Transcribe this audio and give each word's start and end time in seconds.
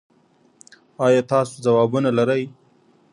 ایا 1.05 1.21
تاسو 1.31 1.53
ځوابونه 1.65 2.09
لرئ؟ 2.17 2.43